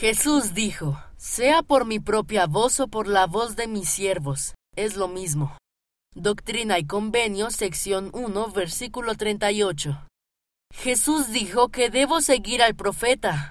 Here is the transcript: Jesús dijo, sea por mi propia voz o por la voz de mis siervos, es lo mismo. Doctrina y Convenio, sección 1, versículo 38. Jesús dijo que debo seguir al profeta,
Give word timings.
Jesús 0.00 0.54
dijo, 0.54 0.98
sea 1.18 1.62
por 1.62 1.84
mi 1.84 2.00
propia 2.00 2.46
voz 2.46 2.80
o 2.80 2.88
por 2.88 3.06
la 3.06 3.26
voz 3.26 3.54
de 3.54 3.68
mis 3.68 3.86
siervos, 3.86 4.54
es 4.74 4.96
lo 4.96 5.08
mismo. 5.08 5.58
Doctrina 6.14 6.78
y 6.78 6.86
Convenio, 6.86 7.50
sección 7.50 8.08
1, 8.14 8.50
versículo 8.52 9.14
38. 9.14 10.00
Jesús 10.72 11.32
dijo 11.32 11.68
que 11.68 11.90
debo 11.90 12.22
seguir 12.22 12.62
al 12.62 12.74
profeta, 12.74 13.48